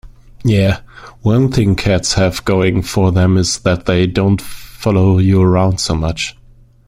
Yeah, 0.43 0.79
one 1.21 1.51
thing 1.51 1.75
cats 1.75 2.15
have 2.15 2.43
going 2.43 2.81
for 2.81 3.11
them 3.11 3.37
is 3.37 3.59
that 3.59 3.85
they 3.85 4.07
don't 4.07 4.41
follow 4.41 5.19
you 5.19 5.43
around 5.43 5.77
so 5.77 5.93
much. 5.93 6.35